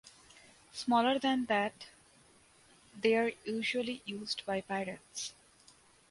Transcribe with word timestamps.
Smaller 0.73 1.19
than 1.19 1.45
that 1.45 1.89
they 2.99 3.13
are 3.15 3.31
usually 3.45 4.01
used 4.03 4.43
by 4.47 4.61
pirates. 4.61 5.35